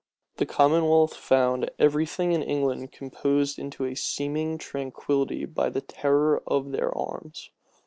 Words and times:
The 0.37 0.47
commonwealth 0.47 1.13
found 1.15 1.69
every 1.77 2.07
thing 2.07 2.31
in 2.31 2.41
England 2.41 2.91
composed 2.91 3.59
into 3.59 3.85
a 3.85 3.93
seeming 3.93 4.57
tranquillity 4.57 5.45
by 5.45 5.69
the 5.69 5.81
terror 5.81 6.41
of 6.47 6.71
their 6.71 6.91
arms. 6.97 7.51